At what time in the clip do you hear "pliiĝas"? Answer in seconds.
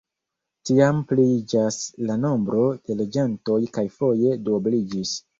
1.09-1.75